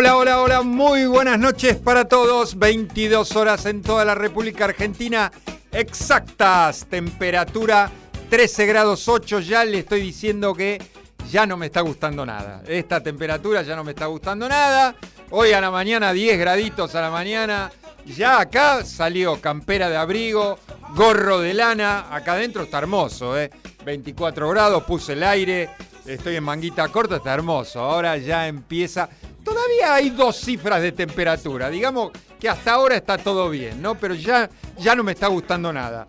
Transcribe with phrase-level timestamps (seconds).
[0.00, 2.56] Hola, hola, hola, muy buenas noches para todos.
[2.56, 5.32] 22 horas en toda la República Argentina
[5.72, 6.86] exactas.
[6.88, 7.90] Temperatura
[8.30, 9.40] 13 grados 8.
[9.40, 10.80] Ya le estoy diciendo que
[11.28, 12.62] ya no me está gustando nada.
[12.68, 14.94] Esta temperatura ya no me está gustando nada.
[15.30, 17.72] Hoy a la mañana 10 graditos a la mañana.
[18.16, 20.58] Ya acá salió campera de abrigo,
[20.94, 22.14] gorro de lana.
[22.14, 23.50] Acá adentro está hermoso, ¿eh?
[23.84, 25.68] 24 grados, puse el aire.
[26.06, 27.80] Estoy en manguita corta, está hermoso.
[27.80, 29.10] Ahora ya empieza.
[29.44, 31.68] Todavía hay dos cifras de temperatura.
[31.68, 33.94] Digamos que hasta ahora está todo bien, ¿no?
[33.96, 36.06] Pero ya, ya no me está gustando nada.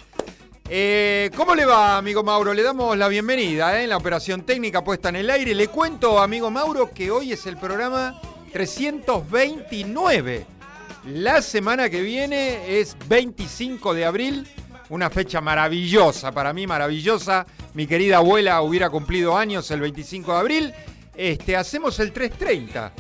[0.70, 2.54] Eh, ¿Cómo le va, amigo Mauro?
[2.54, 3.84] Le damos la bienvenida ¿eh?
[3.84, 5.54] en la operación técnica puesta en el aire.
[5.54, 8.22] Le cuento, amigo Mauro, que hoy es el programa
[8.54, 10.59] 329.
[11.06, 14.46] La semana que viene es 25 de abril,
[14.90, 17.46] una fecha maravillosa, para mí maravillosa.
[17.74, 20.74] Mi querida abuela hubiera cumplido años el 25 de abril.
[21.16, 22.92] Este, hacemos el 330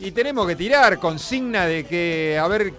[0.00, 2.72] y tenemos que tirar consigna de que, a ver,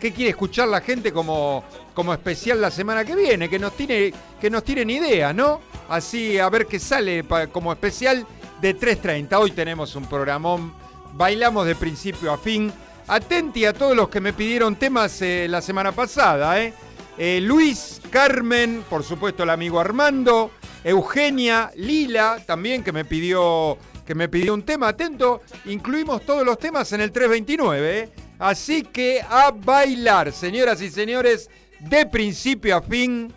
[0.00, 4.12] qué quiere escuchar la gente como, como especial la semana que viene, que nos, tiene,
[4.40, 5.60] que nos tiren ideas, ¿no?
[5.88, 8.26] Así, a ver qué sale como especial
[8.60, 9.38] de 3.30.
[9.38, 10.74] Hoy tenemos un programón,
[11.12, 12.72] bailamos de principio a fin.
[13.08, 16.74] Atenti a todos los que me pidieron temas eh, la semana pasada, ¿eh?
[17.16, 17.40] ¿eh?
[17.40, 20.50] Luis, Carmen, por supuesto el amigo Armando,
[20.82, 24.88] Eugenia, Lila, también que me pidió que me pidió un tema.
[24.88, 27.98] Atento, incluimos todos los temas en el 329.
[27.98, 28.10] ¿eh?
[28.38, 31.50] Así que a bailar, señoras y señores,
[31.80, 33.32] de principio a fin,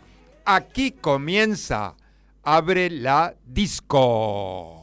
[0.46, 1.96] aquí comienza
[2.44, 4.78] Abre la Disco.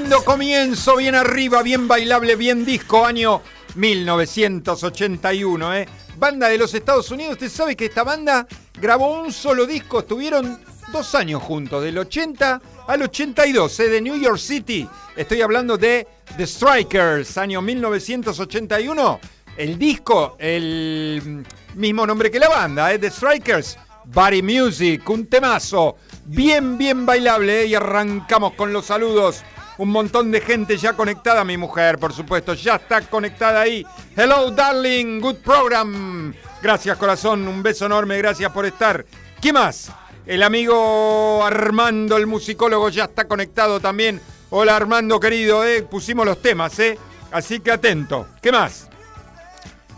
[0.00, 3.40] Lindo comienzo, bien arriba, bien bailable, bien disco, año
[3.76, 5.88] 1981, ¿eh?
[6.18, 8.46] Banda de los Estados Unidos, usted sabe que esta banda
[8.78, 10.60] grabó un solo disco, estuvieron
[10.92, 13.88] dos años juntos, del 80 al 82, ¿eh?
[13.88, 14.86] de New York City.
[15.16, 16.06] Estoy hablando de
[16.36, 19.20] The Strikers, año 1981.
[19.56, 21.42] El disco, el
[21.74, 22.98] mismo nombre que la banda, ¿eh?
[22.98, 25.96] The Strikers, Body Music, un temazo,
[26.26, 27.66] bien, bien bailable, ¿eh?
[27.68, 29.42] y arrancamos con los saludos
[29.78, 33.84] Un montón de gente ya conectada, mi mujer, por supuesto, ya está conectada ahí.
[34.16, 36.34] Hello, darling, good program.
[36.62, 39.04] Gracias, corazón, un beso enorme, gracias por estar.
[39.40, 39.92] ¿Qué más?
[40.24, 44.20] El amigo Armando, el musicólogo, ya está conectado también.
[44.48, 45.82] Hola Armando, querido, eh.
[45.82, 46.98] pusimos los temas, ¿eh?
[47.30, 48.28] Así que atento.
[48.40, 48.88] ¿Qué más?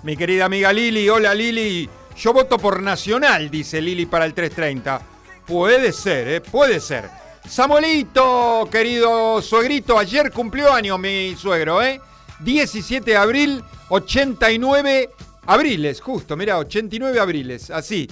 [0.02, 1.88] Mi querida amiga Lili, hola Lili.
[2.16, 5.00] Yo voto por Nacional, dice Lili para el 330.
[5.46, 6.40] Puede ser, ¿eh?
[6.40, 7.08] Puede ser.
[7.48, 11.98] Samuelito, querido suegrito, ayer cumplió años mi suegro, ¿eh?
[12.40, 15.10] 17 de abril, 89
[15.46, 18.06] abriles, justo, mira, 89 abriles, así.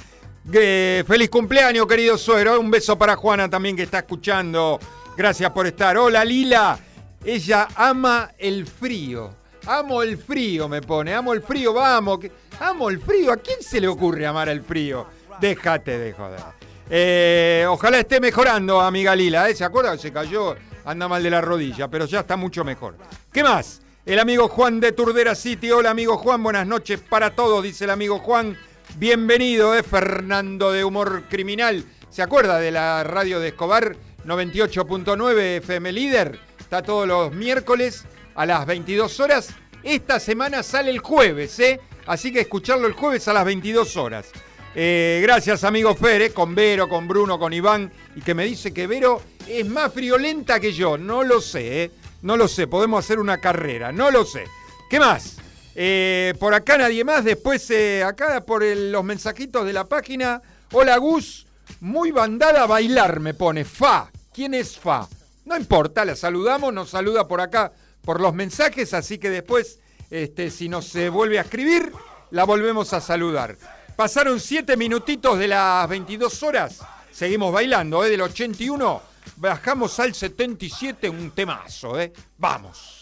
[0.50, 2.58] feliz cumpleaños, querido suegro.
[2.58, 4.80] Un beso para Juana también que está escuchando.
[5.16, 5.98] Gracias por estar.
[5.98, 6.78] Hola, Lila.
[7.24, 9.34] Ella ama el frío.
[9.66, 11.12] Amo el frío, me pone.
[11.12, 12.20] Amo el frío, vamos.
[12.60, 13.32] Amo el frío.
[13.32, 15.06] ¿A quién se le ocurre amar el frío?
[15.40, 16.55] Déjate de joder.
[16.88, 19.48] Eh, ojalá esté mejorando, amiga Lila.
[19.48, 19.54] ¿eh?
[19.54, 20.56] ¿Se acuerda se cayó?
[20.84, 22.96] Anda mal de la rodilla, pero ya está mucho mejor.
[23.32, 23.82] ¿Qué más?
[24.04, 25.70] El amigo Juan de Turdera City.
[25.72, 26.42] Hola, amigo Juan.
[26.42, 28.56] Buenas noches para todos, dice el amigo Juan.
[28.96, 29.82] Bienvenido, ¿eh?
[29.82, 31.84] Fernando de Humor Criminal.
[32.08, 33.96] ¿Se acuerda de la radio de Escobar?
[34.24, 36.38] 98.9 FM Líder.
[36.60, 38.04] Está todos los miércoles
[38.36, 39.48] a las 22 horas.
[39.82, 41.80] Esta semana sale el jueves, ¿eh?
[42.06, 44.30] Así que escucharlo el jueves a las 22 horas.
[44.78, 48.74] Eh, gracias, amigo Fer, eh, con Vero, con Bruno, con Iván, y que me dice
[48.74, 50.98] que Vero es más friolenta que yo.
[50.98, 51.90] No lo sé, ¿eh?
[52.20, 52.66] No lo sé.
[52.66, 53.90] Podemos hacer una carrera.
[53.90, 54.44] No lo sé.
[54.90, 55.38] ¿Qué más?
[55.74, 57.24] Eh, por acá nadie más.
[57.24, 57.72] Después,
[58.04, 60.42] acá por los mensajitos de la página.
[60.72, 61.46] Hola, Gus.
[61.80, 63.64] Muy bandada a bailar, me pone.
[63.64, 64.10] Fa.
[64.30, 65.08] ¿Quién es Fa?
[65.46, 67.72] No importa, la saludamos, nos saluda por acá
[68.04, 69.78] por los mensajes, así que después,
[70.10, 71.92] este, si nos se vuelve a escribir,
[72.30, 73.56] la volvemos a saludar.
[73.96, 76.80] Pasaron siete minutitos de las 22 horas.
[77.10, 78.10] Seguimos bailando, ¿eh?
[78.10, 79.02] Del 81
[79.36, 82.12] bajamos al 77, un temazo, ¿eh?
[82.36, 82.95] Vamos.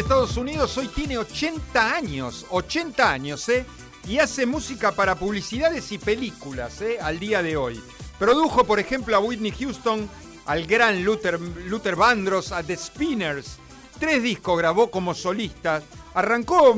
[0.00, 3.64] Estados Unidos hoy tiene 80 años, 80 años, ¿eh?
[4.08, 6.98] Y hace música para publicidades y películas, ¿eh?
[7.00, 7.80] Al día de hoy.
[8.18, 10.08] Produjo, por ejemplo, a Whitney Houston,
[10.46, 13.58] al gran Luther, Luther Vandross, a The Spinners.
[14.00, 15.80] Tres discos grabó como solista.
[16.14, 16.76] Arrancó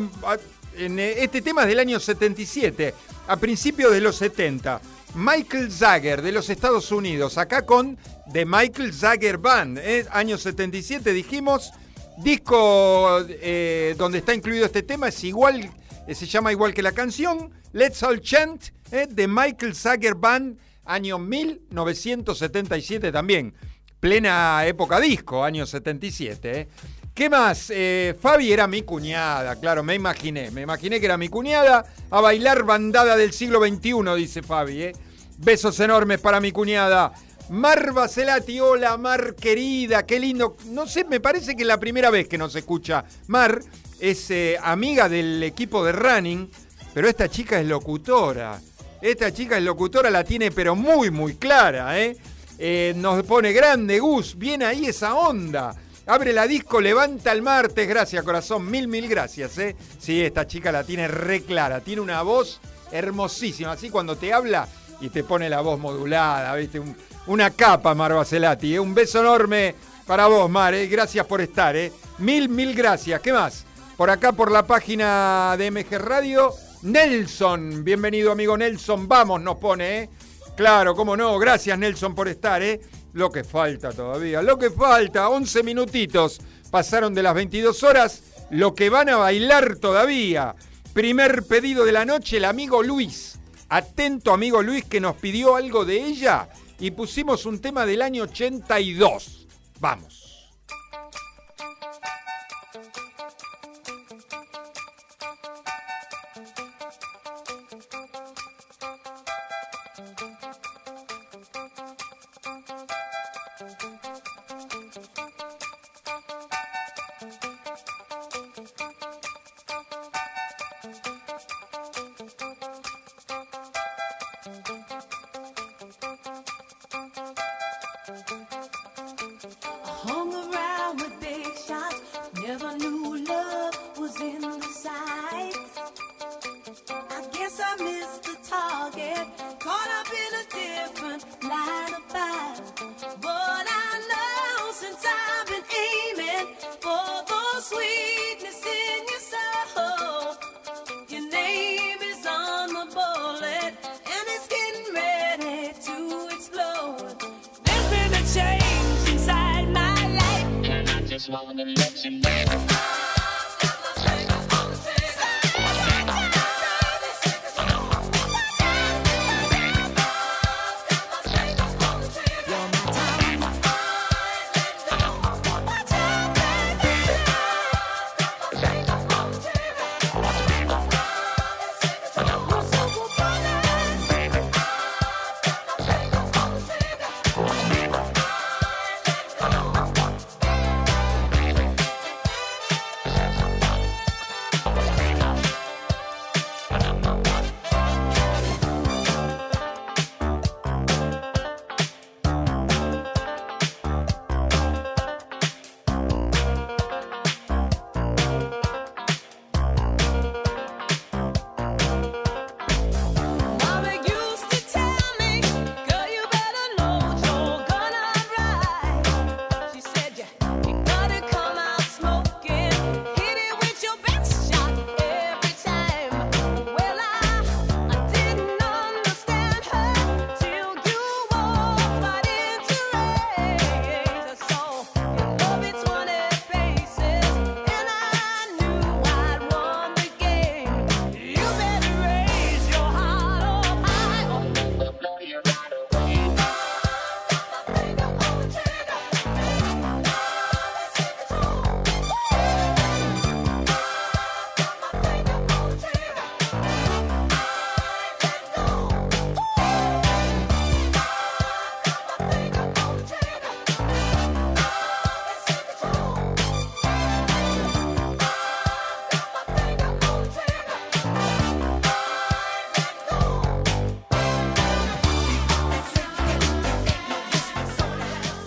[0.77, 2.95] en eh, este tema del año 77,
[3.29, 4.81] a principios de los 70.
[5.15, 7.97] Michael Zager de los Estados Unidos, acá con
[8.31, 10.07] The Michael Zager Band, ¿eh?
[10.11, 11.73] año 77 dijimos.
[12.19, 15.71] Disco eh, donde está incluido este tema es igual
[16.07, 20.57] eh, se llama igual que la canción, Let's All Chant, eh, de Michael Sager Band,
[20.85, 23.55] año 1977 también.
[23.99, 26.61] Plena época disco, año 77.
[26.61, 26.69] Eh.
[27.13, 27.73] ¿Qué más?
[28.21, 30.51] Fabi era mi cuñada, claro, me imaginé.
[30.51, 34.93] Me imaginé que era mi cuñada a bailar bandada del siglo XXI, dice Fabi.
[35.39, 37.13] Besos enormes para mi cuñada.
[37.49, 40.57] Mar Bacelati, hola Mar querida, qué lindo.
[40.67, 43.05] No sé, me parece que es la primera vez que nos escucha.
[43.29, 43.61] Mar
[44.01, 46.51] es eh, amiga del equipo de running,
[46.93, 48.61] pero esta chica es locutora.
[49.01, 52.17] Esta chica es locutora, la tiene pero muy, muy clara, ¿eh?
[52.59, 55.73] eh nos pone grande, Gus, viene ahí esa onda.
[56.07, 59.77] Abre la disco, levanta el martes, gracias corazón, mil, mil gracias, ¿eh?
[59.99, 62.61] Sí, esta chica la tiene re clara, tiene una voz
[62.91, 64.67] hermosísima, así cuando te habla
[65.01, 66.81] y te pone la voz modulada, ¿viste?
[67.27, 68.75] Una capa, Mar Bacelati.
[68.75, 68.81] ¿eh?
[68.81, 69.75] Un beso enorme
[70.07, 70.75] para vos, Mar.
[70.75, 70.87] ¿eh?
[70.87, 71.77] Gracias por estar.
[71.77, 71.93] ¿eh?
[72.19, 73.21] Mil, mil gracias.
[73.21, 73.65] ¿Qué más?
[73.97, 76.53] Por acá, por la página de MG Radio,
[76.83, 77.83] Nelson.
[77.83, 79.09] Bienvenido, amigo Nelson.
[79.09, 80.03] Vamos, nos pone.
[80.03, 80.11] ¿eh?
[80.57, 81.39] Claro, cómo no.
[81.39, 82.63] Gracias, Nelson, por estar.
[82.63, 82.81] ¿eh?
[83.13, 84.43] Lo que falta todavía.
[84.43, 85.29] Lo que falta.
[85.29, 86.41] 11 minutitos.
[86.71, 88.23] Pasaron de las 22 horas.
[88.51, 90.55] Lo que van a bailar todavía.
[90.93, 93.39] Primer pedido de la noche, el amigo Luis.
[93.69, 98.25] Atento, amigo Luis, que nos pidió algo de ella y pusimos un tema del año
[98.25, 99.47] 82.
[99.81, 100.26] Vamos.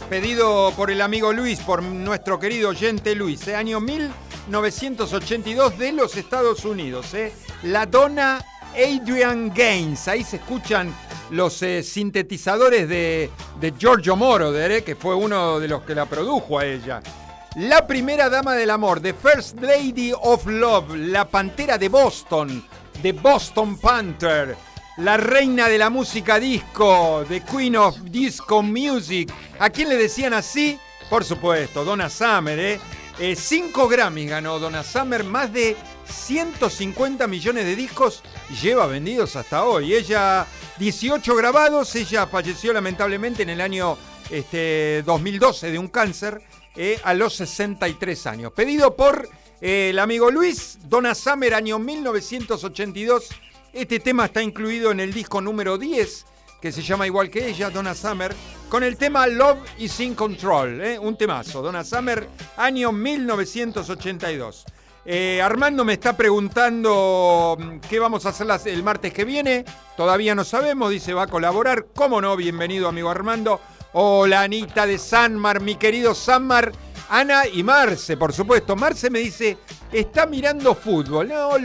[0.09, 3.55] Pedido por el amigo Luis, por nuestro querido oyente Luis, ¿eh?
[3.55, 7.13] año 1982 de los Estados Unidos.
[7.13, 7.31] ¿eh?
[7.63, 10.91] La dona Adrian Gaines, ahí se escuchan
[11.29, 14.83] los eh, sintetizadores de, de Giorgio Moroder, ¿eh?
[14.83, 17.03] que fue uno de los que la produjo a ella.
[17.57, 22.65] La primera dama del amor, The First Lady of Love, la pantera de Boston,
[23.03, 24.57] de Boston Panther
[24.99, 29.31] la reina de la música disco, The Queen of Disco Music.
[29.57, 30.77] ¿A quién le decían así?
[31.09, 32.79] Por supuesto, Donna Summer, ¿eh?
[33.17, 38.21] eh cinco Grammys ganó Donna Summer, más de 150 millones de discos
[38.61, 39.93] lleva vendidos hasta hoy.
[39.93, 40.45] Ella,
[40.77, 43.97] 18 grabados, ella falleció lamentablemente en el año
[44.29, 46.41] este, 2012 de un cáncer
[46.75, 48.51] eh, a los 63 años.
[48.51, 49.29] Pedido por
[49.61, 53.29] eh, el amigo Luis, Donna Summer, año 1982.
[53.71, 56.25] Este tema está incluido en el disco número 10,
[56.59, 58.33] que se llama igual que ella, Donna Summer,
[58.67, 61.61] con el tema Love is in Control, eh, un temazo.
[61.61, 64.65] Donna Summer, año 1982.
[65.43, 69.65] Armando me está preguntando mm, qué vamos a hacer el martes que viene.
[69.95, 71.87] Todavía no sabemos, dice va a colaborar.
[71.95, 72.35] ¿Cómo no?
[72.35, 73.61] Bienvenido, amigo Armando.
[73.93, 76.71] Hola Anita de Sanmar, mi querido Sanmar.
[77.09, 78.75] Ana y Marce, por supuesto.
[78.75, 79.57] Marce me dice,
[79.91, 81.29] está mirando fútbol.
[81.29, 81.57] No,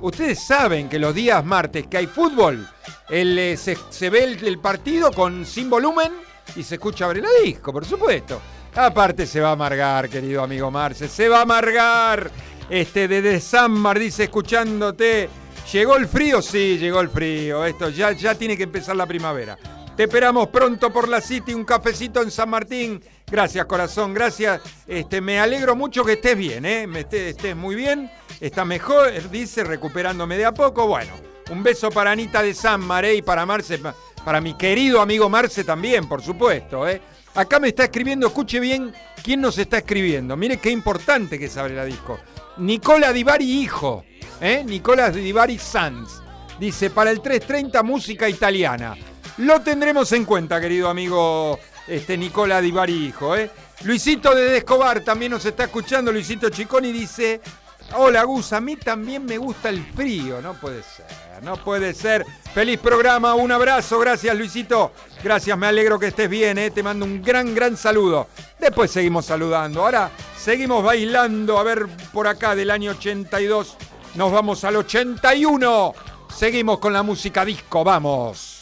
[0.00, 2.68] ustedes saben que los días martes que hay fútbol,
[3.08, 6.12] eh, se, ve el, partido con sin volumen
[6.56, 8.40] y se escucha abrir la disco, por supuesto.
[8.74, 12.30] Aparte se va a amargar, querido amigo Marce, se va a amargar.
[12.68, 15.28] Este, desde Sanmar dice, escuchándote,
[15.72, 16.40] ¿llegó el frío?
[16.40, 17.64] Sí, llegó el frío.
[17.64, 19.58] Esto ya, ya tiene que empezar la primavera.
[19.96, 23.02] Te esperamos pronto por la City, un cafecito en San Martín.
[23.30, 24.60] Gracias, corazón, gracias.
[24.88, 26.88] Este, me alegro mucho que estés bien, ¿eh?
[26.98, 28.10] Estés, muy bien.
[28.40, 30.88] Está mejor, dice, recuperándome de a poco.
[30.88, 31.12] Bueno,
[31.50, 33.80] un beso para Anita de San Maré y para Marce,
[34.24, 37.00] para mi querido amigo Marce también, por supuesto, ¿eh?
[37.34, 40.36] Acá me está escribiendo, escuche bien quién nos está escribiendo.
[40.36, 42.18] Mire qué importante que es la disco.
[42.56, 44.04] Nicola Divari Hijo,
[44.40, 44.64] ¿eh?
[44.66, 46.20] Nicola Divari Sanz.
[46.58, 48.96] Dice, para el 330 música italiana.
[49.38, 51.58] Lo tendremos en cuenta, querido amigo
[51.90, 53.36] este, Nicola Di Barijo.
[53.36, 53.50] ¿eh?
[53.82, 56.12] Luisito de Escobar también nos está escuchando.
[56.12, 57.40] Luisito Chiconi dice:
[57.96, 60.40] Hola Gus, a mí también me gusta el frío.
[60.40, 61.06] No puede ser,
[61.42, 62.24] no puede ser.
[62.54, 63.98] Feliz programa, un abrazo.
[63.98, 64.92] Gracias, Luisito.
[65.22, 66.58] Gracias, me alegro que estés bien.
[66.58, 66.70] ¿eh?
[66.70, 68.28] Te mando un gran, gran saludo.
[68.58, 69.82] Después seguimos saludando.
[69.82, 71.58] Ahora seguimos bailando.
[71.58, 73.76] A ver, por acá del año 82.
[74.14, 75.94] Nos vamos al 81.
[76.34, 77.82] Seguimos con la música disco.
[77.82, 78.59] Vamos.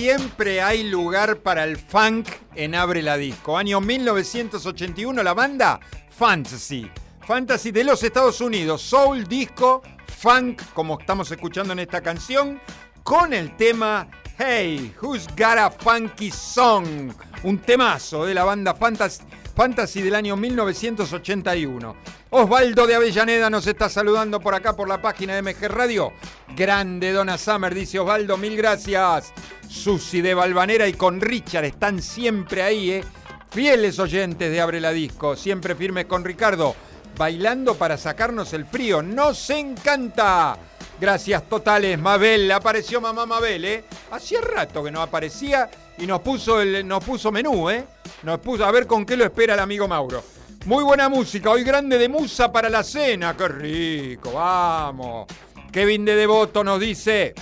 [0.00, 3.58] Siempre hay lugar para el funk en Abre la Disco.
[3.58, 6.90] Año 1981, la banda Fantasy.
[7.26, 8.80] Fantasy de los Estados Unidos.
[8.80, 12.58] Soul, disco, funk, como estamos escuchando en esta canción,
[13.02, 14.08] con el tema
[14.38, 17.12] Hey, Who's Got a Funky Song?
[17.42, 19.22] Un temazo de la banda Fantasy,
[19.54, 21.96] Fantasy del año 1981.
[22.30, 26.12] Osvaldo de Avellaneda nos está saludando por acá por la página de MG Radio.
[26.56, 29.32] Grande Donna Summer, dice Osvaldo, mil gracias.
[29.68, 33.04] Susi de Balvanera y con Richard están siempre ahí, ¿eh?
[33.50, 36.76] Fieles oyentes de Abre la Disco, siempre firmes con Ricardo,
[37.16, 39.02] bailando para sacarnos el frío.
[39.02, 40.56] ¡Nos encanta!
[41.00, 42.50] Gracias totales, Mabel.
[42.52, 43.84] Apareció mamá Mabel, ¿eh?
[44.10, 47.86] Hacía rato que no aparecía y nos puso, nos puso menú, ¿eh?
[48.22, 50.22] Nos puso a ver con qué lo espera el amigo Mauro.
[50.66, 53.34] Muy buena música, hoy grande de musa para la cena.
[53.34, 54.32] ¡Qué rico!
[54.32, 55.26] ¡Vamos!
[55.72, 57.32] Kevin de Devoto nos dice: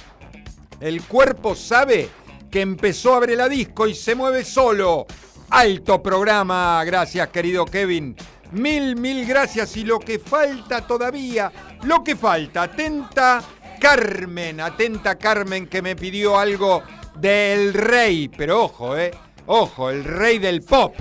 [0.78, 2.08] El cuerpo sabe
[2.52, 5.04] que empezó a abrir la disco y se mueve solo.
[5.50, 8.14] Alto programa, gracias querido Kevin.
[8.52, 9.76] Mil, mil gracias.
[9.76, 13.42] Y lo que falta todavía, lo que falta, atenta
[13.80, 16.82] Carmen, atenta Carmen que me pidió algo
[17.16, 19.10] del rey, pero ojo, eh,
[19.46, 20.94] ojo, el rey del pop,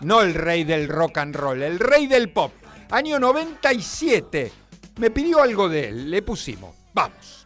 [0.00, 2.52] no el rey del rock and roll, el rey del pop.
[2.90, 4.52] Año 97,
[4.96, 6.74] me pidió algo de él, le pusimos.
[6.92, 7.43] Vamos.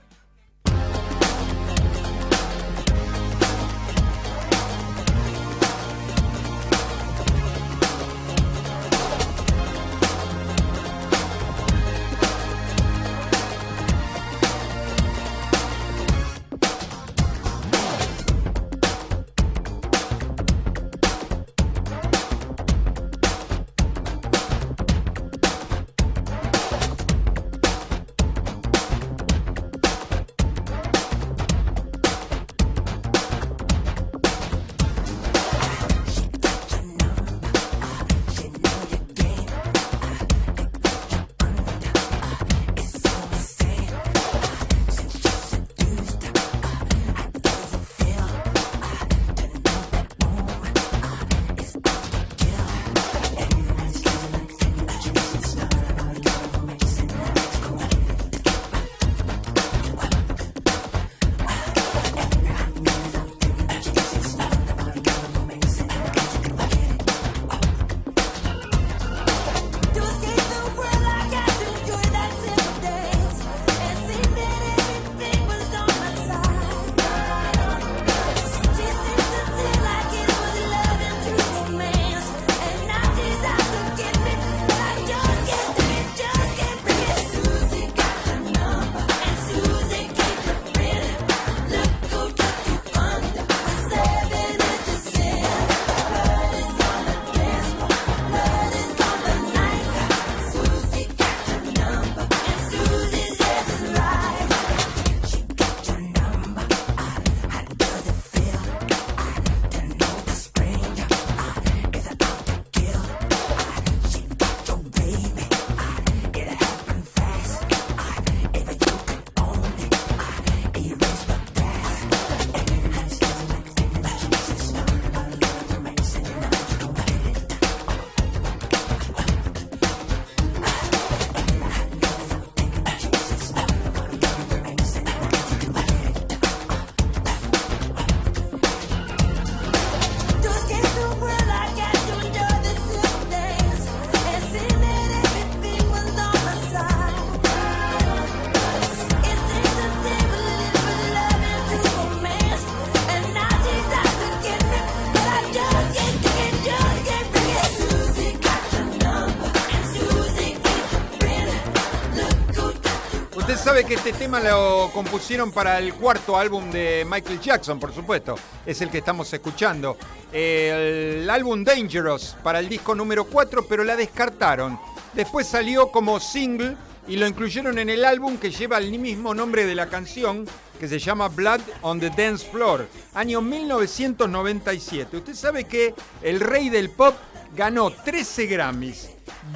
[163.88, 168.34] Que este tema lo compusieron para el cuarto álbum de Michael Jackson, por supuesto.
[168.66, 169.96] Es el que estamos escuchando.
[170.30, 174.78] El álbum Dangerous para el disco número 4, pero la descartaron.
[175.14, 179.64] Después salió como single y lo incluyeron en el álbum que lleva el mismo nombre
[179.64, 180.46] de la canción,
[180.78, 185.16] que se llama Blood on the Dance Floor, año 1997.
[185.16, 187.14] Usted sabe que el rey del pop
[187.56, 189.08] ganó 13 Grammys,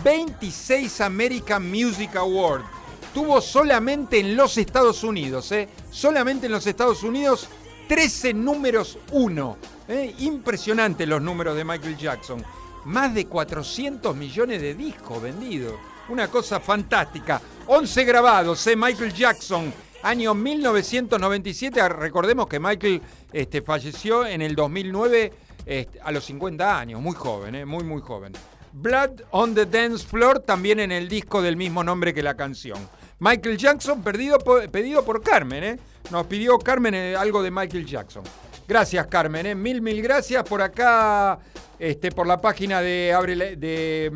[0.02, 2.64] 26 American Music Awards
[3.12, 5.68] tuvo solamente en los Estados Unidos, ¿eh?
[5.90, 7.48] solamente en los Estados Unidos,
[7.88, 9.56] 13 números 1.
[9.88, 10.14] ¿eh?
[10.20, 12.44] Impresionante los números de Michael Jackson.
[12.86, 15.74] Más de 400 millones de discos vendidos.
[16.08, 17.40] Una cosa fantástica.
[17.66, 18.76] 11 grabados, ¿eh?
[18.76, 19.72] Michael Jackson
[20.02, 21.88] año 1997.
[21.88, 23.00] Recordemos que Michael
[23.32, 25.32] este, falleció en el 2009
[25.64, 28.32] este, a los 50 años, muy joven, eh, muy, muy joven.
[28.72, 32.78] Blood on the Dance Floor, también en el disco del mismo nombre que la canción.
[33.22, 35.78] Michael Jackson, pedido por Carmen, ¿eh?
[36.10, 38.24] Nos pidió Carmen eh, algo de Michael Jackson.
[38.66, 39.54] Gracias, Carmen, ¿eh?
[39.54, 40.42] Mil, mil gracias.
[40.42, 41.38] Por acá,
[41.78, 44.10] este, por la página de, de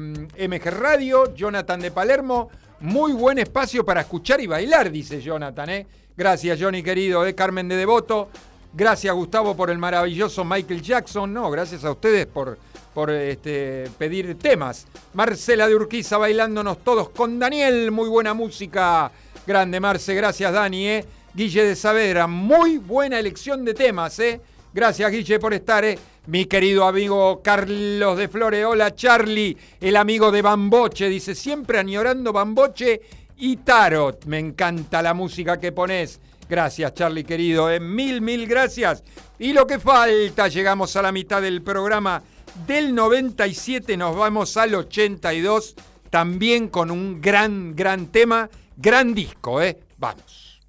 [0.49, 2.51] MG mm, Radio, Jonathan de Palermo.
[2.81, 5.87] Muy buen espacio para escuchar y bailar, dice Jonathan, ¿eh?
[6.17, 7.33] Gracias, Johnny querido, ¿eh?
[7.33, 8.29] Carmen de Devoto.
[8.73, 11.33] Gracias, Gustavo, por el maravilloso Michael Jackson.
[11.33, 12.59] No, gracias a ustedes por,
[12.97, 14.87] por este, pedir temas.
[15.13, 17.91] Marcela de Urquiza bailándonos todos con Daniel.
[17.93, 19.13] Muy buena música.
[19.47, 20.15] Grande, Marce.
[20.15, 20.89] Gracias, Dani.
[20.89, 21.05] ¿eh?
[21.35, 22.27] Guille de Saavedra.
[22.27, 24.19] Muy buena elección de temas.
[24.21, 24.41] ¿eh?
[24.73, 25.85] Gracias, Guille, por estar.
[25.85, 25.99] ¿eh?
[26.29, 28.65] Mi querido amigo Carlos de Flores.
[28.65, 31.11] Hola, Charlie, el amigo de Bamboche.
[31.11, 33.03] Dice, siempre añorando Bamboche
[33.37, 34.25] y Tarot.
[34.25, 36.19] Me encanta la música que pones.
[36.49, 37.71] Gracias, Charlie querido.
[37.71, 37.79] ¿eh?
[37.79, 39.05] Mil, mil gracias.
[39.39, 42.23] Y lo que falta, llegamos a la mitad del programa.
[42.65, 45.75] Del 97 nos vamos al 82,
[46.11, 49.79] también con un gran, gran tema, gran disco, ¿eh?
[49.99, 50.61] Vamos.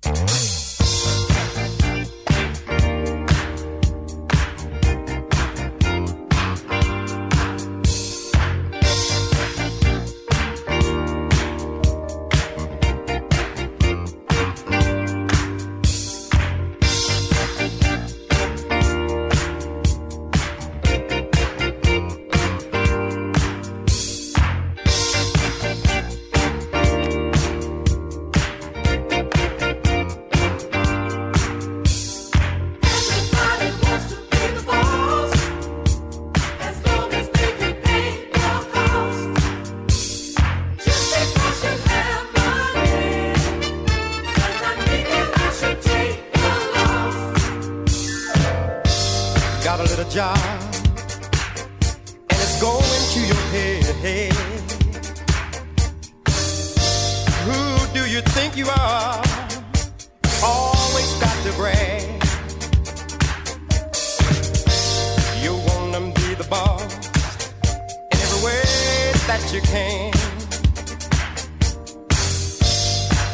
[69.40, 70.12] that you can.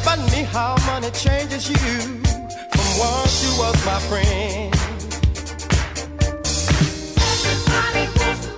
[0.04, 4.74] Funny how money changes you from once you was my friend.
[7.26, 8.53] Everybody,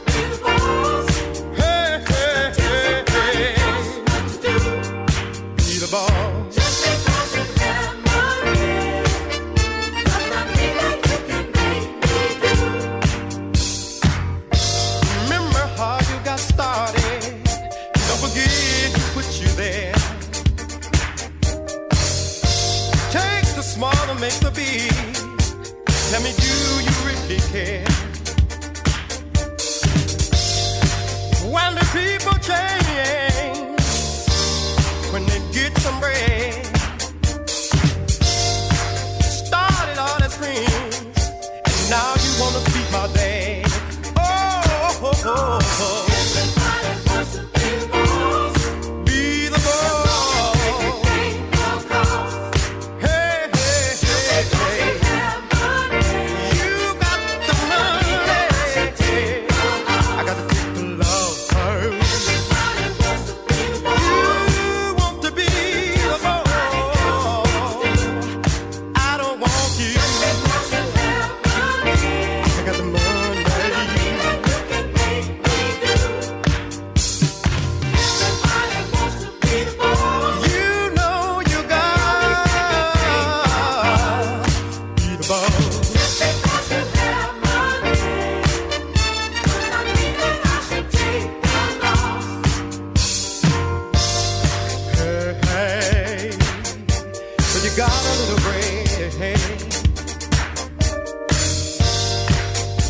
[97.76, 98.84] got a little gray.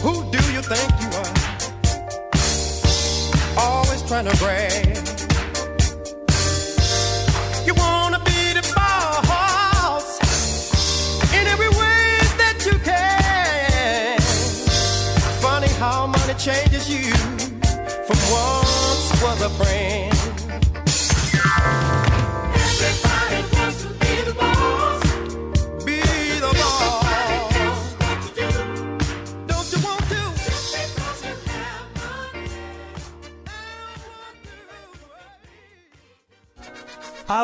[0.00, 1.34] Who do you think you are?
[3.58, 4.96] Always trying to brag.
[7.66, 10.20] You wanna be the boss
[11.34, 14.20] in every way that you can.
[15.40, 17.12] Funny how money changes you
[18.06, 20.15] from once was a friend.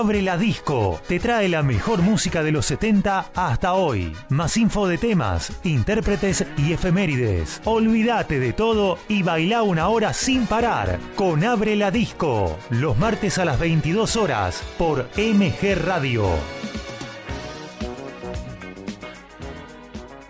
[0.02, 1.00] Abre la Disco.
[1.06, 4.12] Te trae la mejor música de los 70 hasta hoy.
[4.30, 7.60] Más info de temas, intérpretes y efemérides.
[7.66, 12.58] Olvídate de todo y baila una hora sin parar con Abre la Disco.
[12.70, 16.26] Los martes a las 22 horas por MG Radio.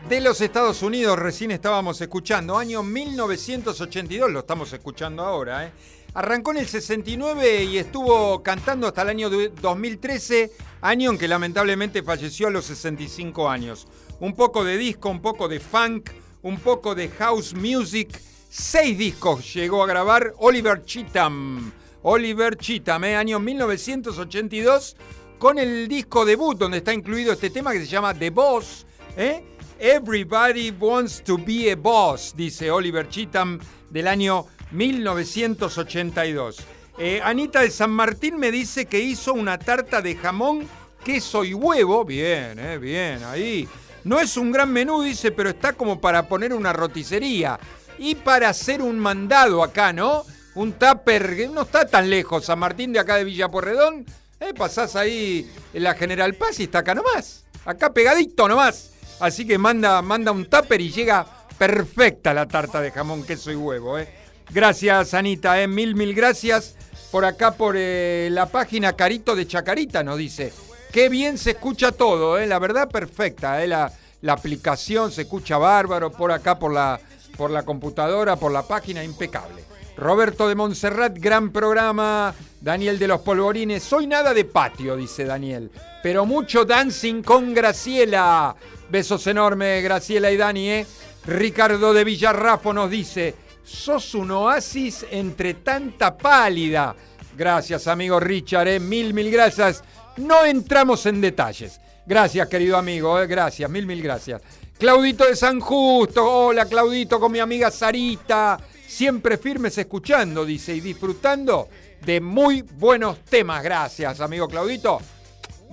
[0.06, 5.72] de los Estados Unidos recién estábamos escuchando, año 1982, lo estamos escuchando ahora, ¿eh?
[6.14, 12.02] Arrancó en el 69 y estuvo cantando hasta el año 2013, año en que lamentablemente
[12.02, 13.86] falleció a los 65 años.
[14.20, 16.10] Un poco de disco, un poco de funk,
[16.42, 18.20] un poco de house music.
[18.50, 21.72] Seis discos llegó a grabar Oliver Cheatham.
[22.02, 23.16] Oliver Cheatham, ¿eh?
[23.16, 24.96] año 1982,
[25.38, 28.84] con el disco debut donde está incluido este tema que se llama The Boss.
[29.16, 29.42] ¿eh?
[29.78, 36.58] Everybody Wants to Be a Boss, dice Oliver Cheatham del año 1982.
[36.98, 40.68] Eh, Anita de San Martín me dice que hizo una tarta de jamón,
[41.04, 42.04] queso y huevo.
[42.04, 43.68] Bien, eh, bien, ahí.
[44.04, 47.58] No es un gran menú, dice, pero está como para poner una roticería.
[47.98, 50.24] Y para hacer un mandado acá, ¿no?
[50.54, 54.04] Un tupper, que no está tan lejos, San Martín de acá de Villa Porredón.
[54.40, 57.44] Eh, pasás ahí en la General Paz y está acá nomás.
[57.64, 58.90] Acá pegadito nomás.
[59.20, 61.24] Así que manda, manda un tupper y llega
[61.56, 63.98] perfecta la tarta de jamón, queso y huevo.
[63.98, 64.21] ¿eh?
[64.52, 65.62] Gracias, Anita.
[65.62, 65.68] ¿eh?
[65.68, 66.76] Mil, mil gracias.
[67.10, 70.52] Por acá, por eh, la página Carito de Chacarita, nos dice.
[70.92, 72.46] Qué bien se escucha todo, ¿eh?
[72.46, 73.62] la verdad perfecta.
[73.62, 73.66] ¿eh?
[73.66, 76.12] La, la aplicación se escucha bárbaro.
[76.12, 77.00] Por acá, por la,
[77.36, 79.64] por la computadora, por la página, impecable.
[79.96, 82.34] Roberto de Montserrat, gran programa.
[82.60, 85.68] Daniel de los Polvorines, soy nada de patio, dice Daniel,
[86.00, 88.54] pero mucho dancing con Graciela.
[88.88, 90.70] Besos enormes, Graciela y Dani.
[90.70, 90.86] ¿eh?
[91.26, 96.94] Ricardo de Villarrafo nos dice, sos un oasis entre tanta pálida.
[97.36, 98.80] Gracias, amigo Richard, ¿eh?
[98.80, 99.82] mil, mil gracias.
[100.16, 101.80] No entramos en detalles.
[102.04, 103.26] Gracias, querido amigo, ¿eh?
[103.26, 104.42] gracias, mil, mil gracias.
[104.78, 110.80] Claudito de San Justo, hola Claudito con mi amiga Sarita, siempre firmes escuchando, dice, y
[110.80, 111.68] disfrutando
[112.04, 113.62] de muy buenos temas.
[113.62, 115.00] Gracias, amigo Claudito.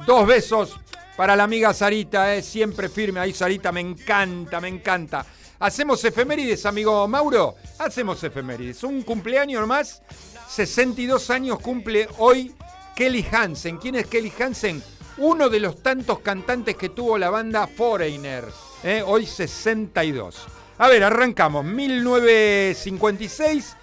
[0.05, 0.79] Dos besos
[1.17, 5.25] para la amiga Sarita, eh, siempre firme ahí, Sarita, me encanta, me encanta.
[5.59, 7.55] ¿Hacemos efemérides, amigo Mauro?
[7.79, 8.81] Hacemos efemérides.
[8.85, 10.01] Un cumpleaños más,
[10.47, 12.55] 62 años cumple hoy
[12.95, 13.75] Kelly Hansen.
[13.75, 14.81] ¿Quién es Kelly Hansen?
[15.17, 18.45] Uno de los tantos cantantes que tuvo la banda Foreigner.
[18.83, 20.47] Eh, hoy 62.
[20.77, 21.65] A ver, arrancamos.
[21.65, 23.75] 1956,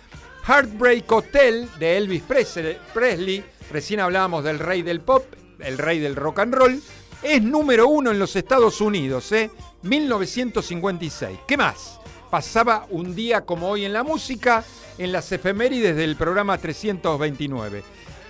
[0.48, 3.44] Heartbreak Hotel de Elvis Presley.
[3.70, 5.26] Recién hablábamos del rey del pop,
[5.58, 6.82] el rey del rock and roll
[7.26, 9.50] es número uno en los Estados Unidos, ¿eh?
[9.82, 11.40] 1956.
[11.46, 11.98] ¿Qué más?
[12.30, 14.64] Pasaba un día como hoy en la música,
[14.96, 17.82] en las efemérides del programa 329.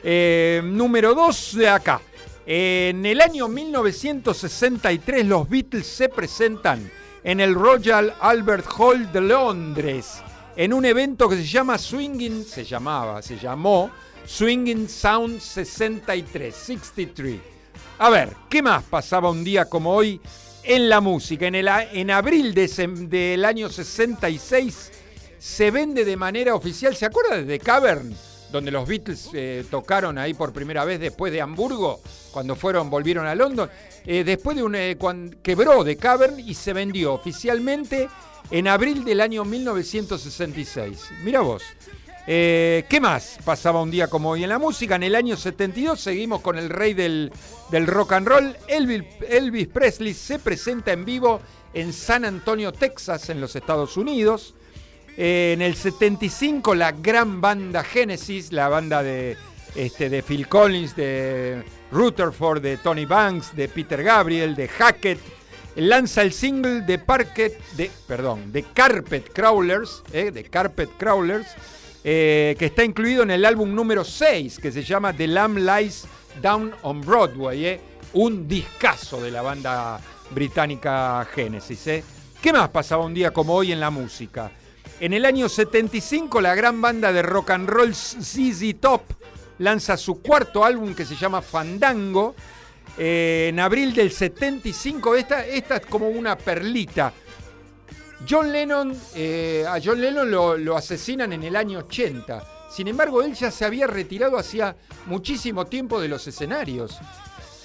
[0.03, 2.01] Eh, número dos de acá.
[2.47, 6.91] En el año 1963 los Beatles se presentan
[7.25, 10.23] en el Royal Albert Hall de Londres
[10.57, 13.91] en un evento que se llama Swinging, se llamaba, se llamó
[14.25, 17.56] Swinging Sound 63, 63.
[17.99, 20.21] A ver, ¿qué más pasaba un día como hoy
[20.63, 21.47] en la música?
[21.47, 24.93] En, el, en abril del año 66
[25.39, 28.15] se vende de manera oficial, ¿se acuerda de The Cavern?
[28.53, 32.01] Donde los Beatles eh, tocaron ahí por primera vez después de Hamburgo,
[32.33, 33.71] cuando fueron, volvieron a London.
[34.05, 34.75] Eh, después de un.
[34.75, 34.99] Eh,
[35.43, 38.09] quebró The Cavern y se vendió oficialmente
[38.51, 41.13] en abril del año 1966.
[41.25, 41.63] Mira vos.
[42.29, 44.97] Eh, ¿Qué más pasaba un día como hoy en la música?
[44.97, 47.31] En el año 72 seguimos con el rey del,
[47.71, 48.57] rock and roll.
[48.67, 51.41] Elvis, Presley se presenta en vivo
[51.73, 54.55] en San Antonio, Texas, en los Estados Unidos.
[55.17, 59.37] Eh, en el 75 la gran banda Genesis, la banda de,
[59.77, 65.21] este, de Phil Collins, de Rutherford, de Tony Banks, de Peter Gabriel, de Hackett,
[65.77, 66.99] lanza el single de
[67.77, 71.47] de, perdón, de Carpet Crawlers, eh, de Carpet Crawlers,
[72.09, 76.05] eh, que está incluido en el álbum número 6, que se llama The Lamb Lies
[76.41, 77.81] Down on Broadway, eh.
[78.13, 80.01] un discazo de la banda
[80.31, 81.85] británica Genesis.
[81.89, 82.05] Eh.
[82.41, 84.53] ¿Qué más pasaba un día como hoy en la música?
[85.01, 89.03] En el año 75 la gran banda de rock and roll ZZ Top
[89.59, 92.37] lanza su cuarto álbum que se llama Fandango.
[92.97, 97.13] en abril del 75, esta, esta es como una perlita
[98.29, 102.69] John Lennon, eh, a John Lennon lo, asesinan en el año 80.
[102.71, 106.99] Sin embargo, él ya se había retirado hacía muchísimo tiempo de los escenarios.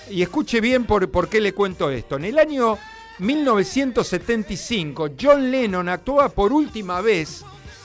[0.09, 2.17] Y escuche bien por, por qué le cuento esto.
[2.17, 2.77] En el año
[3.19, 7.43] 1975, John Lennon actuaba por última vez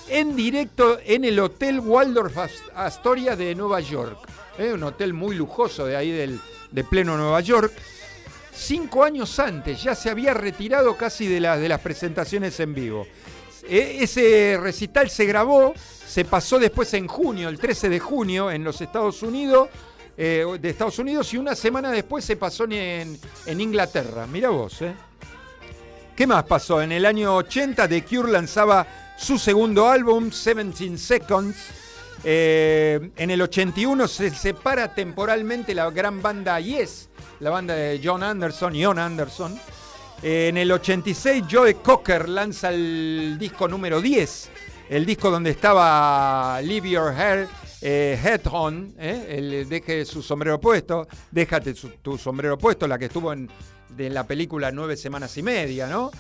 [0.09, 2.37] en directo en el Hotel Waldorf
[2.75, 4.19] Astoria de Nueva York.
[4.59, 4.73] ¿eh?
[4.73, 6.41] un hotel muy lujoso de ahí del,
[6.71, 7.73] de pleno Nueva York.
[8.57, 13.07] Cinco años antes ya se había retirado casi de, las presentaciones en vivo.
[13.69, 15.75] E, ese recital se grabó,
[16.07, 19.69] se pasó después en junio, el 13 de junio, en los Estados Unidos,
[20.17, 24.27] eh, de Estados Unidos, y una semana después se pasó en, en Inglaterra.
[24.27, 24.95] Mira vos, ¿eh?
[26.17, 26.81] ¿Qué más pasó?
[26.81, 28.87] En el año 80 The Cure lanzaba
[29.19, 31.57] su segundo álbum, 17 Seconds.
[32.25, 37.11] Eh, en el 81 se separa temporalmente la gran banda Yes,
[37.41, 39.59] la banda de John Anderson, John Anderson.
[40.23, 44.51] Eh, en el 86 Joe Cocker lanza el disco número 10,
[44.89, 47.49] el disco donde estaba Leave Your Hair,
[47.83, 53.33] eh, Head On, el deje su sombrero puesto, déjate tu sombrero puesto, la que estuvo
[53.33, 53.49] en
[53.99, 56.11] la película Nueve Semanas y Media, ¿no?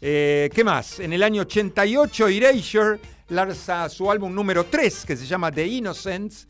[0.00, 1.00] Eh, ¿Qué más?
[1.00, 6.46] En el año 88, Erasure lanza su álbum número 3, que se llama The Innocents,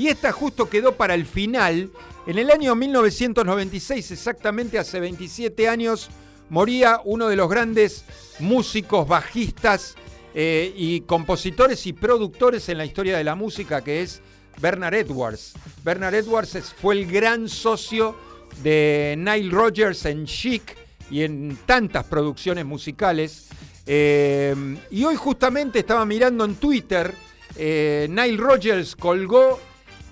[0.00, 1.90] y esta justo quedó para el final.
[2.26, 6.08] En el año 1996, exactamente hace 27 años,
[6.48, 8.06] moría uno de los grandes
[8.38, 9.96] músicos, bajistas
[10.34, 14.22] eh, y compositores y productores en la historia de la música, que es
[14.58, 15.52] Bernard Edwards.
[15.84, 18.16] Bernard Edwards fue el gran socio
[18.62, 20.78] de Nile Rodgers en Chic
[21.10, 23.48] y en tantas producciones musicales.
[23.84, 27.14] Eh, y hoy justamente estaba mirando en Twitter,
[27.56, 29.60] eh, Nile Rodgers colgó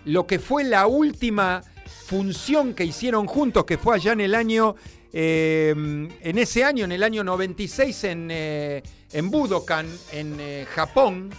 [0.04, 1.62] lo que fue la última
[2.06, 4.76] función que hicieron juntos, que fue allá en el año,
[5.12, 11.30] eh, en ese año, en el año 96, en, en Budokan, en Japón.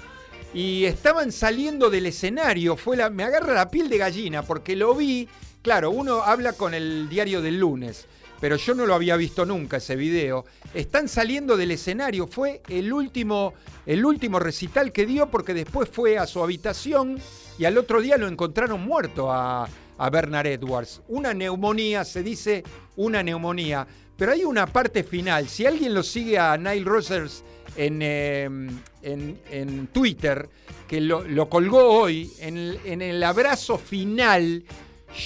[0.54, 4.96] Y estaban saliendo del escenario, fue la, me agarra la piel de gallina porque lo
[4.96, 5.28] vi
[5.62, 8.06] Claro, uno habla con el diario del lunes,
[8.40, 10.46] pero yo no lo había visto nunca ese video.
[10.74, 13.54] Están saliendo del escenario, fue el último,
[13.86, 17.20] el último recital que dio porque después fue a su habitación
[17.60, 19.68] y al otro día lo encontraron muerto a,
[20.12, 21.02] Bernard Edwards.
[21.10, 22.64] Una neumonía, se dice
[22.96, 23.86] una neumonía,
[24.16, 25.50] pero hay una parte final.
[25.50, 27.44] Si alguien lo sigue a Nile Rogers
[27.76, 30.48] en, em, en, Twitter,
[30.88, 34.64] que lo, colgó hoy, en en el abrazo final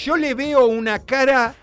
[0.04, 1.54] yo le veo una cara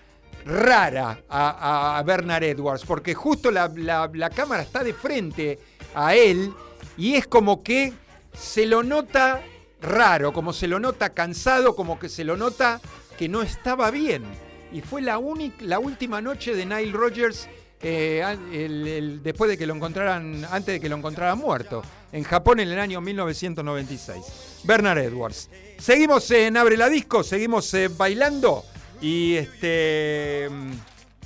[0.44, 5.58] rara a, Bernard Edwards, porque justo la, cámara está de frente
[5.94, 6.52] a él
[6.96, 7.92] y es como que
[8.32, 9.42] se lo nota
[9.82, 12.80] raro, como se lo nota cansado, como que se lo nota
[13.18, 14.24] que no estaba bien.
[14.72, 15.20] Y fue la,
[15.60, 17.48] la última noche de Nile Rogers
[17.82, 22.68] eh, después de que lo encontraran, antes de que lo encontraran muerto, en Japón en
[22.68, 24.60] el año 1996.
[24.64, 25.50] Bernard Edwards.
[25.78, 28.64] Seguimos en Abre la Disco, seguimos eh, bailando
[29.00, 30.48] y este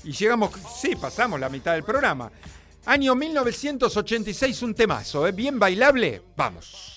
[0.02, 2.30] y llegamos, sí, pasamos la mitad del programa.
[2.86, 5.32] Año 1986, un temazo, ¿eh?
[5.32, 6.22] bien bailable.
[6.36, 6.95] Vamos.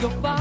[0.00, 0.39] You want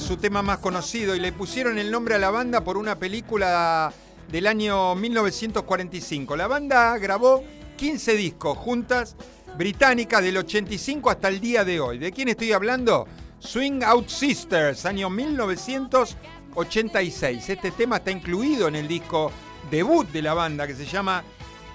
[0.00, 3.92] su tema más conocido y le pusieron el nombre a la banda por una película
[4.30, 6.36] del año 1945.
[6.36, 7.42] La banda grabó
[7.76, 9.16] 15 discos juntas,
[9.56, 11.98] británicas, del 85 hasta el día de hoy.
[11.98, 13.08] ¿De quién estoy hablando?
[13.38, 17.48] Swing Out Sisters, año 1986.
[17.48, 19.32] Este tema está incluido en el disco
[19.70, 21.24] debut de la banda que se llama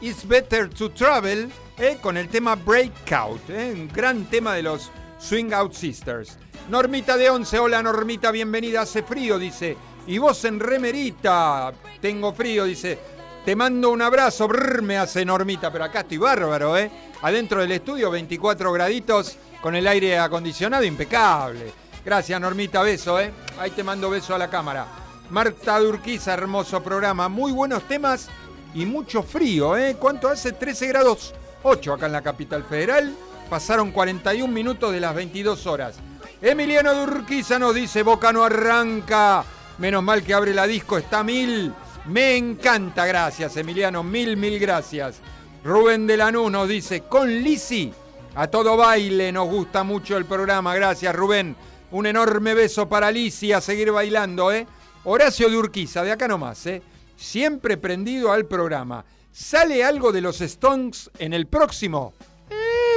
[0.02, 4.92] It's Better to Travel, eh, con el tema Breakout, eh, un gran tema de los
[5.22, 6.38] Swing Out Sisters.
[6.70, 9.78] Normita de Once, hola Normita, bienvenida, hace frío, dice.
[10.08, 12.98] Y vos en remerita, tengo frío, dice.
[13.46, 16.92] Te mando un abrazo, brr, me hace Normita, pero acá estoy bárbaro, ¿eh?
[17.22, 21.72] Adentro del estudio, 24 graditos, con el aire acondicionado impecable.
[22.04, 23.32] Gracias Normita, beso, ¿eh?
[23.60, 24.88] Ahí te mando beso a la cámara.
[25.30, 28.28] Marta Durquiza, hermoso programa, muy buenos temas
[28.74, 29.98] y mucho frío, ¿eh?
[30.00, 30.54] ¿Cuánto hace?
[30.54, 33.16] 13 grados 8 acá en la capital federal.
[33.52, 35.98] Pasaron 41 minutos de las 22 horas.
[36.42, 39.44] Emiliano Durquiza nos dice, Boca no arranca.
[39.78, 41.74] Menos mal que abre la disco, está mil.
[42.06, 45.18] Me encanta, gracias Emiliano, mil, mil gracias.
[45.66, 47.92] Rubén de Lanús nos dice, con Lisi,
[48.36, 51.58] a todo baile, nos gusta mucho el programa, gracias Rubén.
[51.92, 54.66] Un enorme beso para Lisi, a seguir bailando, ¿eh?
[55.04, 56.82] Horacio de Urquiza, de acá nomás, ¿eh?
[57.18, 59.04] Siempre prendido al programa.
[59.34, 62.14] ¿Sale algo de los Stones en el próximo?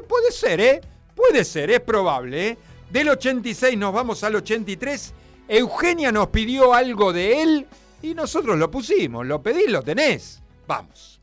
[0.09, 0.81] Puede ser, ¿eh?
[1.15, 2.59] Puede ser, es probable, ¿eh?
[2.91, 5.15] Del 86 nos vamos al 83.
[5.49, 7.67] Eugenia nos pidió algo de él
[8.03, 9.27] y nosotros lo pusimos.
[9.27, 10.43] Lo pedís, lo tenés.
[10.67, 11.21] Vamos.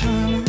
[0.00, 0.39] trying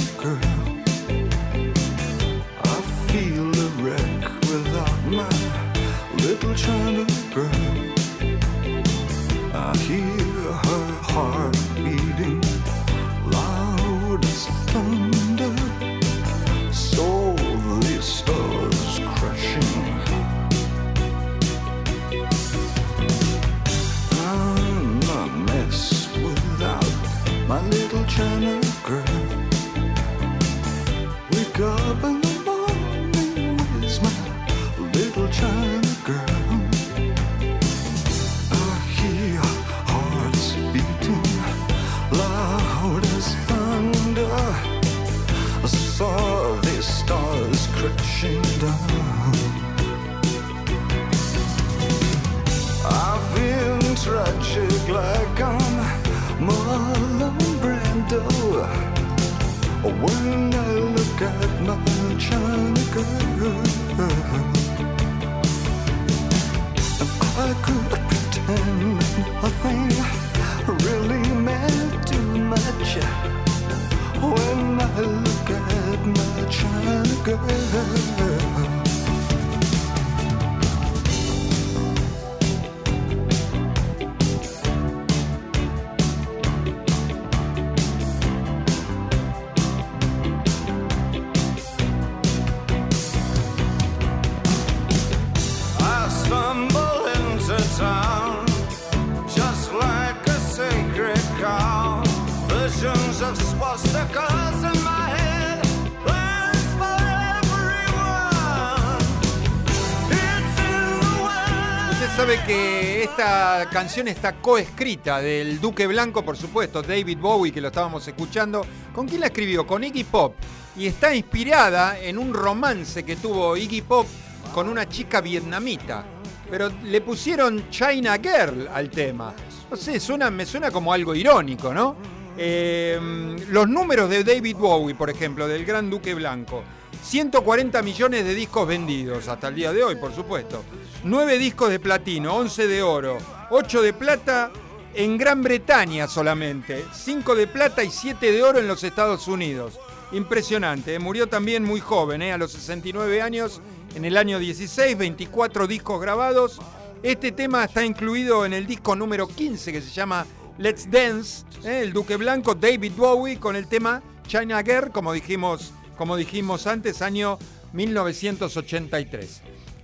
[112.30, 118.64] esta canción está coescrita del Duque Blanco, por supuesto, David Bowie, que lo estábamos escuchando.
[118.94, 119.66] ¿Con quién la escribió?
[119.66, 120.36] Con Iggy Pop.
[120.78, 124.06] Y está inspirada en un romance que tuvo Iggy Pop
[124.54, 126.06] con una chica vietnamita.
[126.48, 129.34] Pero le pusieron China Girl al tema.
[129.72, 131.96] No sé, suena, me suena como algo irónico, ¿no?
[132.38, 136.64] Em, los números de David Bowie, por ejemplo, del Gran Duque Blanco.
[137.04, 140.64] 140 millones de discos vendidos hasta el día de hoy, por supuesto.
[141.04, 143.18] 9 discos de platino, 11 de oro,
[143.50, 144.52] 8 de plata
[144.94, 149.80] en Gran Bretaña solamente, 5 de plata y 7 de oro en los Estados Unidos.
[150.12, 151.00] Impresionante, ¿eh?
[151.00, 152.34] murió también muy joven, ¿eh?
[152.34, 153.62] a los 69 años,
[153.96, 156.60] en el año 16, 24 discos grabados.
[157.02, 160.28] Este tema está incluido en el disco número 15 que se llama
[160.60, 161.80] Let's Dance, ¿eh?
[161.82, 167.02] el Duque Blanco, David Bowie, con el tema China Girl, como dijimos, como dijimos antes,
[167.02, 167.40] año
[167.74, 169.42] 1983.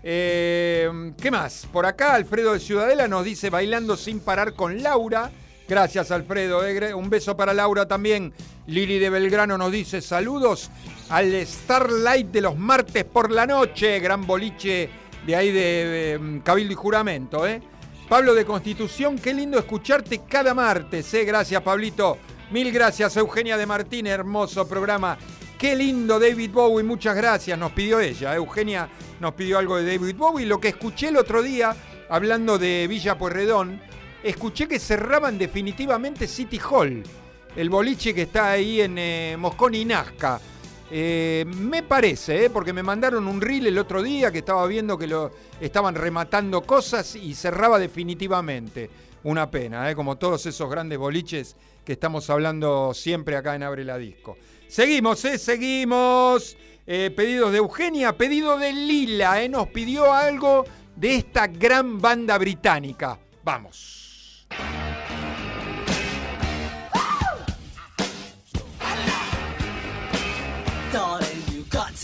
[0.09, 1.67] Eh, ¿Qué más?
[1.69, 5.29] Por acá Alfredo de Ciudadela nos dice bailando sin parar con Laura.
[5.67, 6.65] Gracias, Alfredo.
[6.65, 6.93] eh.
[6.93, 8.31] Un beso para Laura también.
[8.67, 10.71] Lili de Belgrano nos dice saludos
[11.09, 13.99] al Starlight de los martes por la noche.
[13.99, 14.89] Gran boliche
[15.25, 17.45] de ahí de, de Cabildo y Juramento.
[17.45, 17.61] ¿eh?
[18.07, 21.13] Pablo de Constitución, qué lindo escucharte cada martes.
[21.15, 21.25] ¿eh?
[21.25, 22.17] Gracias, Pablito.
[22.51, 24.07] Mil gracias, Eugenia de Martín.
[24.07, 25.17] Hermoso programa.
[25.57, 27.57] Qué lindo David Bowie, muchas gracias.
[27.57, 28.35] Nos pidió ella.
[28.35, 28.87] Eugenia
[29.19, 30.45] nos pidió algo de David Bowie.
[30.45, 31.75] Lo que escuché el otro día,
[32.09, 33.81] hablando de Villa Pueyrredón,
[34.21, 37.01] escuché que cerraban definitivamente City Hall,
[37.55, 40.39] el boliche que está ahí en eh, Moscón y Nazca.
[40.89, 44.97] Eh, me parece, eh, porque me mandaron un reel el otro día que estaba viendo
[44.97, 48.89] que lo estaban rematando cosas y cerraba definitivamente.
[49.23, 53.83] Una pena, eh, como todos esos grandes boliches que estamos hablando siempre acá en Abre
[53.83, 54.37] la Disco.
[54.67, 56.57] Seguimos, seguimos.
[56.85, 60.63] Pedidos de Eugenia, pedido de Lila, nos pidió algo
[60.95, 63.19] de esta gran banda británica.
[63.43, 64.47] Vamos.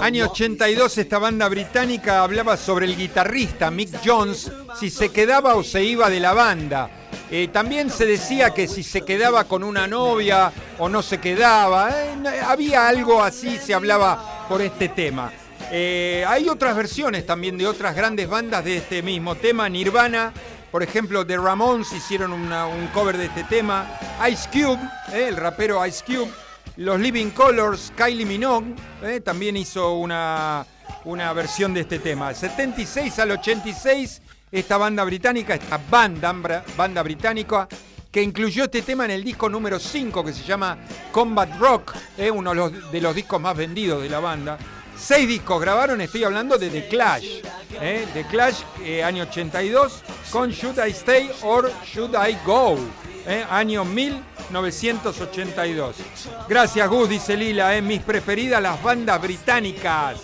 [0.00, 5.10] Año want me, 82 esta banda británica hablaba sobre el guitarrista Mick Jones, si se
[5.10, 6.90] quedaba o se iba de la banda.
[7.30, 11.90] Eh, también se decía que si se quedaba con una novia o no se quedaba.
[11.90, 15.32] eh, no- había algo así, se hablaba por este tema.
[15.70, 19.68] Eh, hay otras versiones también de otras grandes bandas de este mismo tema.
[19.68, 20.32] Nirvana,
[20.70, 23.86] por ejemplo, The Ramones hicieron un cover de este tema.
[24.30, 24.78] Ice Cube,
[25.12, 26.30] eh, el rapero Ice Cube.
[26.76, 30.64] Los Living Colors, Kylie Minogue, eh, también hizo una,
[31.04, 32.32] una versión de este tema.
[32.32, 36.32] 76 al 86, esta banda británica, esta banda,
[36.76, 37.68] banda británica,
[38.10, 40.78] que incluyó este tema en el disco número 5 que se llama
[41.12, 44.58] Combat Rock, eh, uno de los discos más vendidos de la banda.
[45.00, 47.40] Seis discos grabaron, estoy hablando de The Clash.
[47.80, 52.76] eh, The Clash, eh, año 82, con Should I Stay or Should I Go,
[53.26, 55.96] eh, año 1982.
[56.48, 60.18] Gracias Gus, dice Lila, mis preferidas las bandas británicas.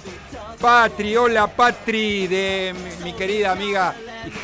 [0.61, 3.95] Patri, hola Patri, de mi, querida amiga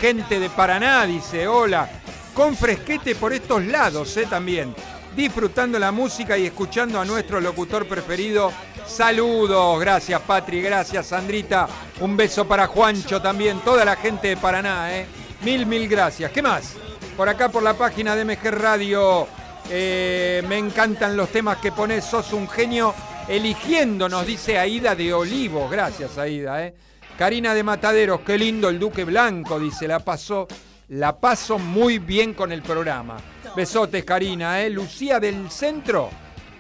[0.01, 1.91] gente de Paraná, dice, hola.
[2.35, 4.75] Con fresquete por estos lados, también.
[5.15, 8.51] Disfrutando la música y escuchando a nuestro locutor preferido.
[8.87, 11.67] Saludos, gracias Patri, gracias Sandrita.
[12.01, 15.07] Un beso para Juancho también, toda la gente de Paraná, eh.
[15.43, 16.31] Mil, mil gracias.
[16.31, 16.75] ¿Qué más?
[17.17, 19.27] Por acá, por la página de MG Radio.
[19.71, 22.95] eh, me encantan los temas que pones, sos un genio
[23.29, 25.71] eligiendo, nos dice Aida de Olivos.
[25.71, 26.67] Gracias, Aida.
[26.67, 26.75] Eh.
[27.17, 30.47] Karina de Mataderos, qué lindo el Duque Blanco, dice, la pasó,
[30.89, 33.17] la paso muy bien con el programa.
[33.55, 34.71] Besotes, Karina, ¿eh?
[34.71, 36.11] Lucía del Centro,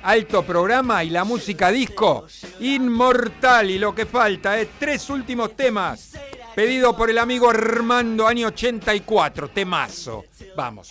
[0.02, 2.26] alto programa y la música disco,
[2.60, 4.68] inmortal y lo que falta, ¿eh?
[4.78, 6.12] Tres últimos temas,
[6.54, 10.24] pedido por el amigo Armando, año 84, temazo.
[10.56, 10.90] Vamos.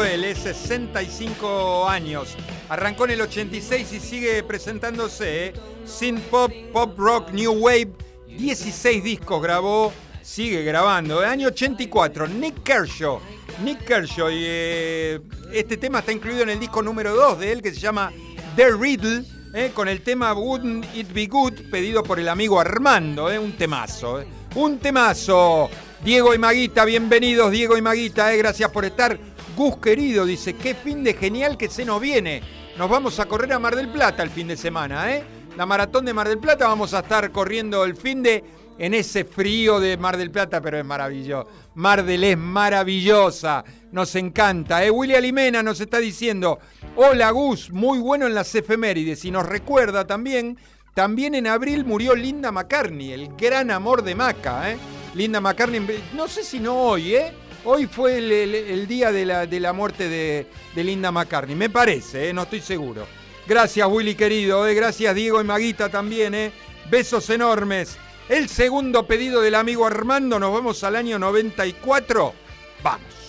[0.00, 2.34] Él, es 65 años.
[2.70, 5.46] Arrancó en el 86 y sigue presentándose.
[5.46, 5.52] ¿eh?
[5.84, 7.92] Synth pop, pop rock, new wave.
[8.26, 11.22] 16 discos grabó, sigue grabando.
[11.22, 11.26] ¿eh?
[11.26, 13.20] Año 84, Nick Kershaw.
[13.62, 15.20] Nick Kershaw, y, eh,
[15.52, 18.10] este tema está incluido en el disco número 2 de él que se llama
[18.56, 19.24] The Riddle.
[19.54, 19.70] ¿eh?
[19.74, 24.24] con el tema Wouldn't It Be Good, pedido por el amigo Armando, un temazo.
[24.54, 25.68] Un temazo.
[26.02, 29.18] Diego y Maguita, bienvenidos Diego y Maguita, gracias por estar.
[29.56, 32.42] Gus querido dice, qué fin de genial que se nos viene.
[32.78, 35.22] Nos vamos a correr a Mar del Plata el fin de semana, ¿eh?
[35.56, 38.42] La maratón de Mar del Plata vamos a estar corriendo el fin de
[38.78, 41.48] en ese frío de Mar del Plata, pero es maravilloso.
[41.74, 44.82] Mar del es maravillosa, nos encanta.
[44.82, 44.90] ¿eh?
[44.90, 46.58] William Limena nos está diciendo,
[46.96, 50.56] hola Gus, muy bueno en las efemérides y nos recuerda también,
[50.94, 54.70] también en abril murió Linda McCartney, el gran amor de Maca.
[54.70, 54.78] ¿eh?
[55.14, 57.32] Linda McCartney, no sé si no hoy, ¿eh?
[57.64, 62.32] Hoy fue el, día de la, muerte de, de Linda McCartney, me parece, ¿eh?
[62.32, 63.06] no estoy seguro.
[63.46, 64.74] Gracias Willy querido, ¿eh?
[64.74, 66.52] gracias Diego y Maguita también, ¿eh?
[66.90, 67.98] besos enormes.
[68.28, 72.34] El segundo pedido del amigo Armando, nos vamos al año 94.
[72.82, 73.21] Vamos.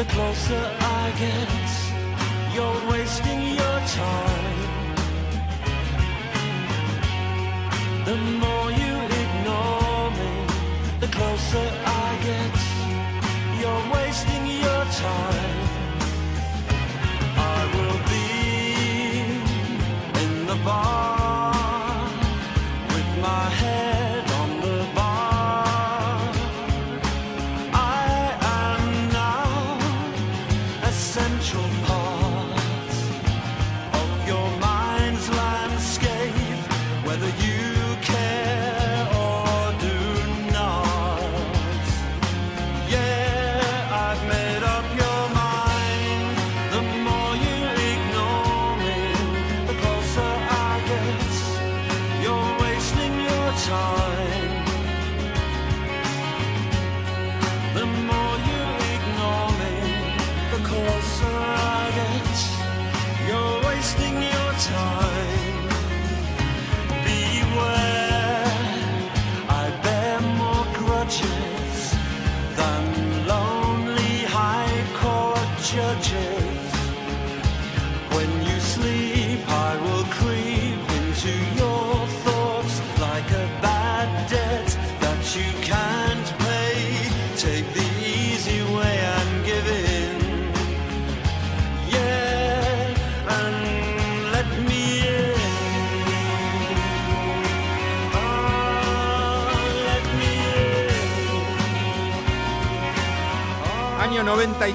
[0.00, 1.68] The closer I get.
[2.54, 4.58] You're wasting your time.
[8.08, 10.32] The more you ignore me,
[11.00, 12.56] the closer I get.
[13.60, 15.60] You're wasting your time.
[17.54, 18.28] I will be
[20.22, 21.19] in the bar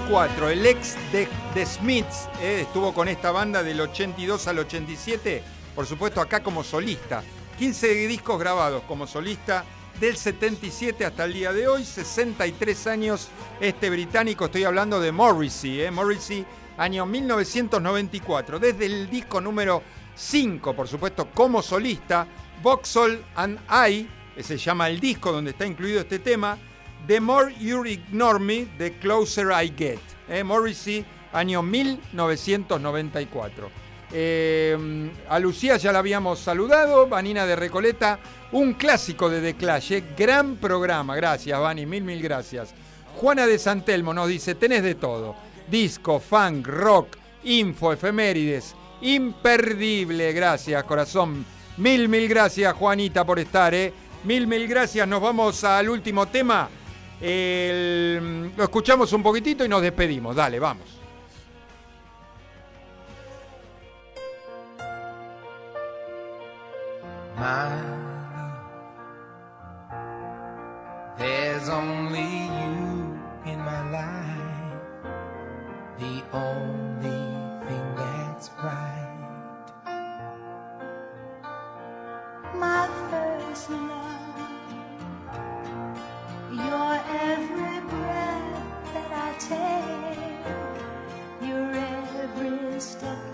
[0.06, 5.42] 94, el ex de, de Smiths eh, estuvo con esta banda del 82 al 87,
[5.74, 7.24] por supuesto acá como solista.
[7.58, 9.66] 15 discos grabados como solista
[10.00, 13.30] del 77 hasta el día de hoy, 63 años
[13.60, 16.46] este británico, estoy hablando de Morrissey, eh, Morrissey,
[16.78, 19.82] año 1994, desde el disco número
[20.16, 22.28] 5, por supuesto, como solista,
[22.62, 24.08] Vauxhall and I,
[24.44, 26.60] se llama el disco donde está incluido este tema,
[27.08, 30.00] The More You Ignore Me, The Closer I Get.
[30.28, 33.86] Eh, Morrissey, año 1994.
[34.12, 38.20] Eh, a Lucía ya la habíamos saludado, Vanina de Recoleta,
[38.52, 42.74] un clásico de The Clash, eh, gran programa, gracias Vani, mil mil gracias.
[43.16, 45.36] Juana de Santelmo nos dice, tenés de todo,
[45.68, 51.46] disco, funk, rock, info, efemérides, imperdible, gracias corazón,
[51.78, 53.92] mil mil gracias Juanita por estar, eh.
[54.24, 56.70] mil mil gracias, nos vamos al último tema,
[57.22, 60.86] El- lo escuchamos un poquitito y nos despedimos, dale, vamos.
[71.18, 72.22] There's only
[72.60, 73.20] you
[73.52, 74.82] in my life,
[75.98, 77.22] the only
[77.66, 79.02] thing that's right.
[82.54, 83.95] my first love.
[89.50, 90.46] Take,
[91.42, 93.25] your every step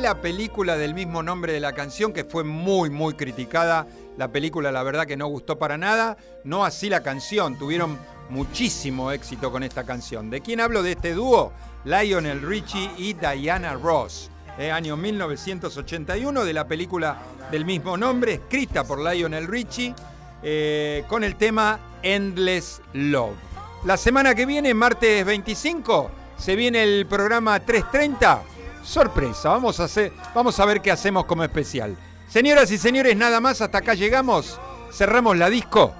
[0.00, 3.86] la película del mismo nombre de la canción, que fue muy, muy criticada.
[4.16, 6.16] La película, la verdad, que no gustó para nada.
[6.44, 7.58] No así la canción.
[7.58, 7.98] Tuvieron
[8.30, 10.30] muchísimo éxito con esta canción.
[10.30, 11.52] ¿De quién hablo de este dúo?
[11.84, 14.30] Lionel Richie y Diana Ross.
[14.58, 17.18] Eh, año 1981 de la película
[17.50, 19.94] del mismo nombre, escrita por Lionel Richie,
[20.42, 23.36] eh, con el tema Endless Love.
[23.84, 28.42] La semana que viene, martes 25, se viene el programa 330.
[28.82, 31.96] Sorpresa, vamos a, hacer, vamos a ver qué hacemos como especial.
[32.28, 34.58] Señoras y señores, nada más, hasta acá llegamos.
[34.92, 35.92] Cerramos la disco.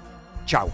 [0.45, 0.71] Chau.